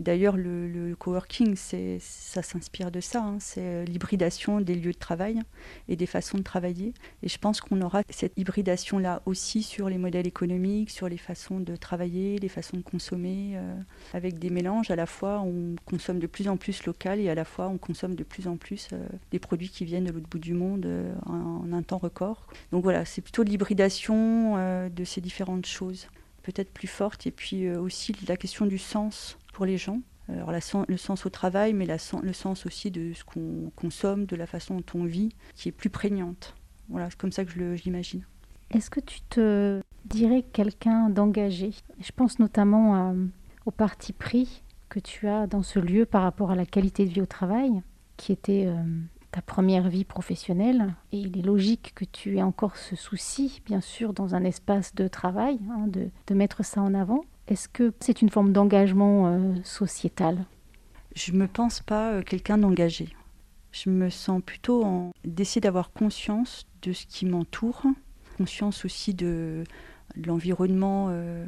D'ailleurs, 0.00 0.36
le, 0.36 0.94
coworking, 0.98 1.56
ça 1.56 2.42
s'inspire 2.42 2.90
de 2.90 3.00
ça. 3.00 3.22
Hein. 3.22 3.36
c'est 3.38 3.60
euh, 3.60 3.84
l'hybridation 3.84 4.60
des 4.60 4.74
lieux 4.74 4.92
de 4.92 4.98
travail 4.98 5.40
et 5.88 5.96
des 5.96 6.06
façons 6.06 6.38
de 6.38 6.42
travailler. 6.42 6.94
Et 7.22 7.28
je 7.28 7.38
pense 7.38 7.60
qu'on 7.60 7.80
aura 7.82 8.02
cette 8.08 8.32
hybridation-là 8.36 9.22
aussi 9.26 9.62
sur 9.62 9.88
les 9.88 9.98
modèles 9.98 10.26
économiques, 10.26 10.90
sur 10.90 11.08
les 11.08 11.16
façons 11.16 11.60
de 11.60 11.76
travailler, 11.76 12.38
les 12.38 12.48
façons 12.48 12.76
de 12.76 12.82
consommer, 12.82 13.52
euh, 13.54 13.74
avec 14.14 14.38
des 14.38 14.50
mélanges. 14.50 14.90
À 14.90 14.96
la 14.96 15.06
fois, 15.06 15.40
on 15.40 15.76
consomme 15.84 16.18
de 16.18 16.26
plus 16.26 16.48
en 16.48 16.56
plus 16.56 16.84
local 16.86 17.20
et 17.20 17.28
à 17.28 17.34
la 17.34 17.44
fois, 17.44 17.68
on 17.68 17.78
consomme 17.78 18.14
de 18.14 18.24
plus 18.24 18.48
en 18.48 18.56
plus 18.56 18.88
euh, 18.92 19.06
des 19.30 19.38
produits 19.38 19.68
qui 19.68 19.84
viennent 19.84 20.04
de 20.04 20.12
l'autre 20.12 20.28
bout 20.28 20.38
du 20.38 20.54
monde 20.54 20.88
en, 21.26 21.72
un 21.72 21.82
temps 21.82 21.98
record. 21.98 22.46
Donc 22.72 22.82
voilà, 22.82 23.04
c'est 23.04 23.20
plutôt 23.20 23.42
l'hybridation 23.42 24.88
de 24.88 25.04
ces 25.04 25.20
différentes 25.20 25.66
choses 25.66 26.06
peut-être 26.42 26.72
plus 26.72 26.88
forte. 26.88 27.26
Et 27.26 27.30
puis 27.30 27.70
aussi 27.70 28.14
la 28.28 28.36
question 28.36 28.66
du 28.66 28.78
sens 28.78 29.38
pour 29.52 29.64
les 29.64 29.78
gens. 29.78 30.00
Alors 30.28 30.52
le 30.52 30.96
sens 30.96 31.26
au 31.26 31.30
travail, 31.30 31.72
mais 31.72 31.86
le 31.86 32.32
sens 32.32 32.66
aussi 32.66 32.90
de 32.90 33.12
ce 33.14 33.24
qu'on 33.24 33.72
consomme, 33.74 34.26
de 34.26 34.36
la 34.36 34.46
façon 34.46 34.76
dont 34.76 35.00
on 35.00 35.04
vit, 35.04 35.30
qui 35.56 35.68
est 35.68 35.72
plus 35.72 35.90
prégnante. 35.90 36.54
Voilà, 36.88 37.10
c'est 37.10 37.18
comme 37.18 37.32
ça 37.32 37.44
que 37.44 37.50
je 37.50 37.82
l'imagine. 37.84 38.24
Est-ce 38.70 38.90
que 38.90 39.00
tu 39.00 39.20
te 39.22 39.80
dirais 40.04 40.44
quelqu'un 40.52 41.10
d'engagé 41.10 41.70
Je 42.00 42.12
pense 42.12 42.38
notamment 42.38 43.14
au 43.66 43.70
parti 43.72 44.12
pris 44.12 44.62
que 44.88 44.98
tu 44.98 45.28
as 45.28 45.46
dans 45.46 45.62
ce 45.62 45.78
lieu 45.78 46.04
par 46.04 46.22
rapport 46.22 46.50
à 46.50 46.54
la 46.54 46.66
qualité 46.66 47.06
de 47.06 47.10
vie 47.10 47.22
au 47.22 47.26
travail, 47.26 47.82
qui 48.16 48.32
était 48.32 48.66
euh, 48.66 48.82
ta 49.30 49.42
première 49.42 49.88
vie 49.88 50.04
professionnelle. 50.04 50.94
Et 51.12 51.18
il 51.18 51.38
est 51.38 51.42
logique 51.42 51.92
que 51.94 52.04
tu 52.04 52.36
aies 52.36 52.42
encore 52.42 52.76
ce 52.76 52.96
souci, 52.96 53.62
bien 53.64 53.80
sûr, 53.80 54.12
dans 54.12 54.34
un 54.34 54.44
espace 54.44 54.94
de 54.94 55.08
travail, 55.08 55.58
hein, 55.70 55.86
de, 55.86 56.34
mettre 56.34 56.64
ça 56.64 56.80
en 56.80 56.94
avant. 56.94 57.24
Est-ce 57.48 57.68
que 57.68 57.92
c'est 58.00 58.22
une 58.22 58.30
forme 58.30 58.52
d'engagement 58.52 59.26
euh, 59.26 59.54
sociétal? 59.64 60.44
Je 61.14 61.32
ne 61.32 61.38
me 61.38 61.48
pense 61.48 61.80
pas 61.80 62.12
euh, 62.12 62.22
quelqu'un 62.22 62.58
d'engagé. 62.58 63.08
Je 63.72 63.90
me 63.90 64.10
sens 64.10 64.40
plutôt 64.44 64.84
en... 64.84 65.10
d'essayer 65.24 65.60
d'avoir 65.60 65.92
conscience 65.92 66.66
de 66.82 66.92
ce 66.92 67.06
qui 67.06 67.26
m'entoure, 67.26 67.82
conscience 68.36 68.84
aussi 68.84 69.14
de, 69.14 69.64
l'environnement 70.16 71.08
euh, 71.10 71.44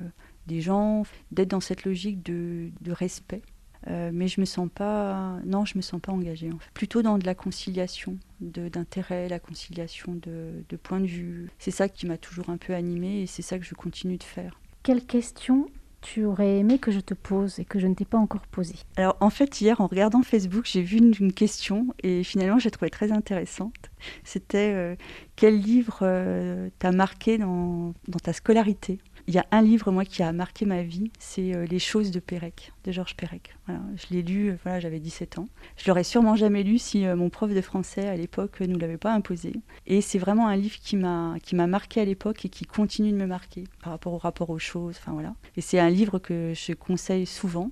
des 0.47 0.61
gens, 0.61 1.05
d'être 1.31 1.51
dans 1.51 1.61
cette 1.61 1.85
logique 1.85 2.23
de, 2.23 2.71
respect. 2.89 3.43
Mais 3.89 4.29
je 4.29 4.41
me 4.41 4.45
sens 4.45 4.69
pas, 4.73 5.39
non, 5.45 5.65
je 5.65 5.77
me 5.77 5.83
sens 5.83 6.01
pas 6.01 6.12
engagée. 6.12 6.51
En 6.53 6.59
fait. 6.59 6.71
Plutôt 6.75 7.03
dans 7.03 7.19
de 7.19 7.27
la 7.27 7.35
conciliation 7.35 8.17
d'intérêt, 8.41 9.29
la 9.29 9.39
conciliation 9.39 10.15
de, 10.15 10.65
de 10.69 10.77
points 10.77 11.01
de 11.01 11.07
vue. 11.07 11.51
C'est 11.59 11.71
ça 11.71 11.89
qui 11.89 12.07
m'a 12.07 12.19
toujours 12.19 12.51
un 12.51 12.57
peu 12.57 12.75
animée 12.75 13.23
et 13.23 13.27
c'est 13.27 13.43
ça 13.43 13.59
que 13.59 13.65
je 13.65 13.75
continue 13.75 14.17
de 14.17 14.25
faire. 14.25 14.61
Quelle 14.83 15.05
question 15.05 15.69
tu 16.03 16.25
aurais 16.25 16.59
aimé 16.59 16.79
que 16.79 16.91
je 16.91 17.01
te 17.01 17.15
pose 17.15 17.59
et 17.61 17.65
que 17.65 17.79
je 17.79 17.87
ne 17.87 17.95
t'ai 17.95 18.05
pas 18.05 18.19
encore 18.19 18.47
posé 18.49 18.75
Alors 18.97 19.17
en 19.21 19.31
fait 19.31 19.61
hier 19.61 19.81
en 19.81 19.87
regardant 19.87 20.23
Facebook 20.23 20.65
j'ai 20.67 20.83
vu 20.83 20.99
une, 20.99 21.33
question 21.33 21.95
et 22.03 22.25
finalement 22.25 22.59
j'ai 22.59 22.71
trouvé 22.71 22.91
très 22.91 23.12
intéressante. 23.12 23.91
C'était 24.25 24.73
euh, 24.75 24.97
quel 25.37 25.59
livre 25.61 26.01
euh, 26.03 26.69
t'a 26.81 26.91
marqué 26.91 27.39
dans, 27.39 27.95
dans 28.09 28.19
ta 28.19 28.33
scolarité? 28.33 28.99
Il 29.26 29.35
y 29.35 29.38
a 29.38 29.47
un 29.50 29.62
livre, 29.62 29.91
moi, 29.93 30.05
qui 30.05 30.23
a 30.23 30.33
marqué 30.33 30.67
ma 30.67 30.83
vie, 30.83 31.11
c'est 31.19 31.55
euh, 31.55 31.64
Les 31.67 31.79
choses 31.79 32.11
de 32.11 32.21
Pérec, 32.21 32.73
de 32.85 32.93
Georges 32.93 33.17
Pérec. 33.17 33.55
Je 33.69 34.07
l'ai 34.11 34.23
lu, 34.23 34.50
euh, 34.50 34.57
voilà, 34.62 34.81
j'avais 34.81 34.99
17 34.99 35.38
ans. 35.38 35.49
Je 35.76 35.88
l'aurais 35.88 36.05
sûrement 36.05 36.37
jamais 36.37 36.62
lu 36.62 36.79
si 36.79 37.07
euh, 37.07 37.17
mon 37.17 37.31
prof 37.31 37.52
de 37.52 37.61
français 37.61 38.09
à 38.09 38.17
l'époque 38.17 38.61
ne 38.61 38.76
l'avait 38.76 38.97
pas 38.97 39.12
imposé. 39.12 39.55
Et 39.87 40.00
c'est 40.00 40.19
vraiment 40.19 40.49
un 40.49 40.57
livre 40.57 40.76
qui 40.83 40.97
m'a 40.97 41.37
qui 41.43 41.55
m'a 41.55 41.67
marqué 41.67 42.00
à 42.00 42.05
l'époque 42.05 42.45
et 42.45 42.49
qui 42.49 42.64
continue 42.64 43.12
de 43.12 43.17
me 43.17 43.26
marquer 43.26 43.64
par 43.83 43.93
rapport 43.93 44.12
au 44.12 44.19
rapport 44.19 44.50
aux 44.50 44.59
choses. 44.59 44.97
Enfin 44.99 45.12
voilà. 45.12 45.35
Et 45.57 45.61
c'est 45.61 45.79
un 45.79 45.91
livre 45.91 46.19
que 46.19 46.52
je 46.55 46.73
conseille 46.73 47.26
souvent 47.26 47.71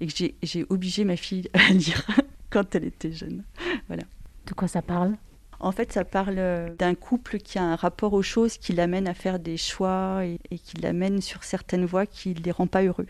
et 0.00 0.06
que 0.06 0.12
j'ai 0.42 0.66
obligé 0.68 1.04
ma 1.04 1.16
fille 1.16 1.48
à 1.54 1.72
lire 1.72 2.06
quand 2.50 2.74
elle 2.74 2.84
était 2.84 3.12
jeune. 3.12 3.44
Voilà. 3.88 4.04
De 4.46 4.54
quoi 4.54 4.68
ça 4.68 4.82
parle? 4.82 5.16
En 5.62 5.70
fait, 5.72 5.92
ça 5.92 6.04
parle 6.04 6.38
euh, 6.38 6.74
d'un 6.74 6.94
couple 6.94 7.38
qui 7.38 7.58
a 7.58 7.62
un 7.62 7.76
rapport 7.76 8.12
aux 8.12 8.22
choses 8.22 8.58
qui 8.58 8.72
l'amène 8.72 9.06
à 9.06 9.14
faire 9.14 9.38
des 9.38 9.56
choix 9.56 10.22
et, 10.24 10.58
qui 10.58 10.76
l'amène 10.78 11.20
sur 11.20 11.44
certaines 11.44 11.84
voies 11.84 12.04
qui 12.04 12.34
ne 12.34 12.40
les 12.40 12.50
rend 12.50 12.66
pas 12.66 12.82
heureux. 12.82 13.06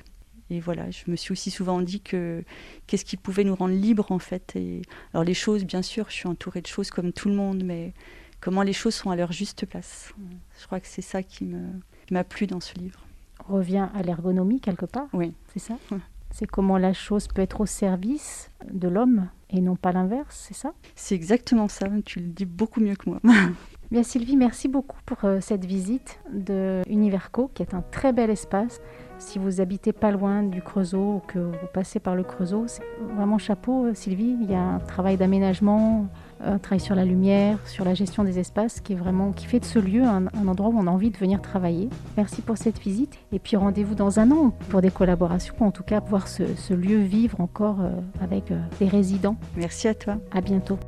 Et 0.51 0.61
voilà, 0.61 0.91
je 0.91 1.11
me 1.11 1.17
suis 1.17 1.33
aussi 1.33 1.51
souvent 1.51 1.81
dit 1.81 2.03
que 2.03 2.45
qu'est-ce 2.87 3.07
qui 3.07 3.17
pouvait 3.17 3.45
nous 3.45 3.55
rendre 3.55 3.75
libres 3.75 4.13
en 4.13 4.19
fait. 4.19 4.55
Et, 4.55 4.83
alors 5.15 5.25
les 5.25 5.35
choses, 5.35 5.65
bien 5.65 5.81
sûr, 5.81 6.07
je 6.11 6.15
suis 6.15 6.29
entourée 6.29 6.61
de 6.61 6.67
choses 6.67 6.91
comme 6.91 7.13
tout 7.13 7.29
le 7.29 7.35
monde, 7.35 7.65
mais 7.65 7.95
comment 8.41 8.63
les 8.63 8.75
choses 8.75 8.95
sont 8.95 9.11
à 9.11 9.17
leur 9.17 9.33
juste 9.33 9.65
place. 9.65 10.13
Je 10.61 10.67
crois 10.67 10.79
que 10.79 10.89
c'est 10.89 11.01
ça 11.03 11.23
qui 11.23 11.55
m'a 12.11 12.25
plu 12.25 12.47
dans 12.47 12.61
ce 12.61 12.75
livre. 12.75 13.01
On 13.49 13.55
revient 13.55 13.89
à 13.95 14.03
l'ergonomie 14.03 14.61
quelque 14.61 14.85
part. 14.85 15.09
Oui. 15.15 15.33
C'est 15.55 15.61
ça? 15.61 15.79
C'est 16.33 16.47
comment 16.47 16.79
la 16.79 16.93
chose 16.93 17.29
peut 17.29 17.43
être 17.43 17.61
au 17.61 17.67
service 17.67 18.51
de 18.71 18.89
l'homme 18.89 19.29
et 19.51 19.61
non 19.61 19.77
pas 19.77 19.93
l'inverse, 19.93 20.47
c'est 20.49 20.55
ça? 20.55 20.73
C'est 20.95 21.15
exactement 21.15 21.69
ça, 21.69 21.87
tu 22.05 22.21
le 22.21 22.27
dis 22.27 22.47
beaucoup 22.47 22.81
mieux 22.81 22.97
que 22.97 23.11
moi. 23.11 23.21
Bien 23.91 24.03
Sylvie, 24.03 24.39
merci 24.39 24.69
beaucoup 24.69 24.97
pour 25.05 25.19
euh, 25.25 25.41
cette 25.43 25.67
visite 25.67 26.19
de 26.33 26.81
Univerco, 26.89 27.51
qui 27.53 27.63
est 27.63 27.75
un 27.75 27.83
très 27.83 28.15
bel 28.15 28.31
espace. 28.31 28.81
Si 29.19 29.39
vous 29.39 29.61
habitez 29.61 29.93
pas 29.93 30.11
loin 30.11 30.43
du 30.43 30.63
Creusot 30.63 31.17
ou 31.17 31.23
que 31.27 31.39
vous 31.39 31.67
passez 31.75 32.01
par 32.01 32.17
le 32.17 32.23
Creusot, 32.23 32.65
c'est 32.69 32.83
vraiment 33.15 33.37
chapeau 33.37 33.85
euh, 33.85 33.95
Sylvie, 33.95 34.35
il 34.41 34.51
y 34.51 34.55
a 34.55 34.63
un 34.63 34.79
travail 34.79 35.19
d'aménagement, 35.19 36.07
un 36.45 36.59
travail 36.59 36.81
sur 36.81 36.95
la 36.95 37.05
lumière, 37.05 37.59
sur 37.67 37.85
la 37.85 37.95
gestion 37.95 38.25
des 38.25 38.39
espaces 38.39 38.81
qui 38.81 38.93
est 38.93 38.97
vraiment 38.97 39.33
qui 39.33 39.47
fait 39.47 39.61
de 39.61 39.65
ce 39.65 39.79
lieu 39.79 40.03
un, 40.03 40.27
endroit 40.47 40.69
où 40.69 40.79
on 40.79 40.87
a 40.87 40.91
envie 40.91 41.11
de 41.11 41.17
venir 41.17 41.41
travailler. 41.41 41.89
Merci 42.17 42.43
pour 42.43 42.57
cette 42.57 42.79
visite 42.79 43.19
et 43.33 43.39
puis 43.39 43.57
rendez-vous 43.57 43.95
dans 43.95 44.19
un 44.19 44.31
an 44.31 44.51
pour 44.69 44.81
des 44.81 44.91
collaborations, 44.91 45.55
en 45.61 45.71
tout 45.71 45.83
cas 45.83 46.01
voir 46.01 46.29
ce, 46.29 46.73
lieu 46.73 46.99
vivre 46.99 47.41
encore 47.41 47.81
euh, 47.81 47.91
avec 48.21 48.51
euh, 48.51 48.61
des 48.81 48.89
résidents. 48.89 49.37
Merci 49.57 49.89
à 49.89 49.95
toi. 49.95 50.17
À 50.33 50.41
bientôt. 50.41 50.79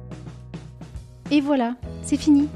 Et 1.30 1.40
voilà, 1.40 1.76
c'est 2.02 2.16
fini. 2.16 2.48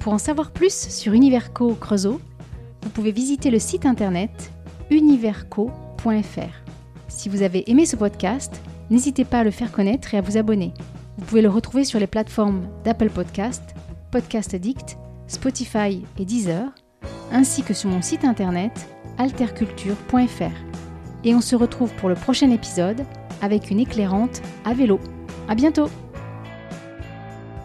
Pour 0.00 0.12
en 0.12 0.18
savoir 0.18 0.50
plus 0.50 0.88
sur 0.88 1.12
Univerco 1.12 1.74
Creusot, 1.74 2.20
vous 2.82 2.90
pouvez 2.90 3.12
visiter 3.12 3.50
le 3.50 3.58
site 3.58 3.86
internet 3.86 4.52
univerco.fr. 4.90 5.70
Si 7.08 7.28
vous 7.28 7.42
avez 7.42 7.68
aimé 7.70 7.86
ce 7.86 7.96
podcast, 7.96 8.60
n'hésitez 8.90 9.24
pas 9.24 9.40
à 9.40 9.44
le 9.44 9.50
faire 9.50 9.72
connaître 9.72 10.14
et 10.14 10.18
à 10.18 10.20
vous 10.20 10.36
abonner. 10.36 10.72
Vous 11.18 11.24
pouvez 11.24 11.42
le 11.42 11.48
retrouver 11.48 11.84
sur 11.84 11.98
les 11.98 12.06
plateformes 12.06 12.68
d'Apple 12.84 13.10
Podcast, 13.10 13.74
Podcast 14.10 14.54
Addict, 14.54 14.98
Spotify 15.26 16.04
et 16.18 16.24
Deezer, 16.24 16.68
ainsi 17.32 17.62
que 17.62 17.74
sur 17.74 17.90
mon 17.90 18.02
site 18.02 18.24
internet 18.24 18.88
alterculture.fr. 19.18 20.54
Et 21.24 21.34
on 21.34 21.40
se 21.40 21.56
retrouve 21.56 21.92
pour 21.94 22.08
le 22.08 22.14
prochain 22.14 22.50
épisode 22.50 23.04
avec 23.42 23.70
une 23.70 23.80
éclairante 23.80 24.42
à 24.64 24.74
vélo. 24.74 25.00
À 25.48 25.54
bientôt! 25.54 25.88